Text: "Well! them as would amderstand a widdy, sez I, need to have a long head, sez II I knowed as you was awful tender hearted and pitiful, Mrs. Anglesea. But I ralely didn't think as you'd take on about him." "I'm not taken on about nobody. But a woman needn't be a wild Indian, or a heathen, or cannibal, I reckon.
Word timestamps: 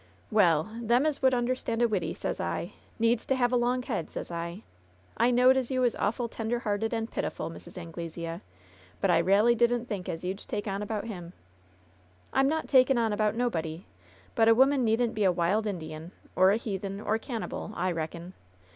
"Well! 0.31 0.77
them 0.81 1.05
as 1.05 1.21
would 1.21 1.31
amderstand 1.35 1.83
a 1.83 1.87
widdy, 1.87 2.15
sez 2.15 2.39
I, 2.39 2.73
need 2.97 3.19
to 3.19 3.35
have 3.35 3.51
a 3.51 3.55
long 3.55 3.83
head, 3.83 4.09
sez 4.09 4.31
II 4.31 4.63
I 5.17 5.29
knowed 5.29 5.57
as 5.57 5.69
you 5.69 5.81
was 5.81 5.95
awful 5.95 6.27
tender 6.27 6.57
hearted 6.61 6.91
and 6.91 7.11
pitiful, 7.11 7.51
Mrs. 7.51 7.77
Anglesea. 7.77 8.41
But 8.99 9.11
I 9.11 9.21
ralely 9.21 9.55
didn't 9.55 9.85
think 9.85 10.09
as 10.09 10.23
you'd 10.23 10.39
take 10.39 10.65
on 10.65 10.81
about 10.81 11.05
him." 11.05 11.33
"I'm 12.33 12.47
not 12.49 12.67
taken 12.67 12.97
on 12.97 13.13
about 13.13 13.35
nobody. 13.35 13.85
But 14.33 14.47
a 14.49 14.55
woman 14.55 14.83
needn't 14.83 15.13
be 15.13 15.23
a 15.23 15.31
wild 15.31 15.67
Indian, 15.67 16.13
or 16.35 16.49
a 16.49 16.57
heathen, 16.57 16.99
or 16.99 17.19
cannibal, 17.19 17.71
I 17.75 17.91
reckon. 17.91 18.33